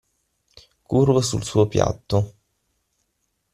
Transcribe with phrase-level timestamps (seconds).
[0.87, 2.33] Curvo sul suo piatto.